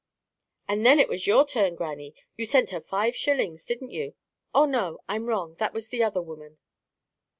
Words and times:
"And 0.67 0.83
then 0.83 0.99
it 0.99 1.07
was 1.07 1.27
your 1.27 1.45
turn, 1.45 1.75
grannie! 1.75 2.15
You 2.35 2.47
sent 2.47 2.71
her 2.71 2.81
five 2.81 3.15
shillings, 3.15 3.63
didn't 3.63 3.91
you?—Oh 3.91 4.65
no; 4.65 5.01
I'm 5.07 5.27
wrong. 5.27 5.53
That 5.59 5.75
was 5.75 5.89
the 5.89 6.01
other 6.01 6.23
woman." 6.23 6.57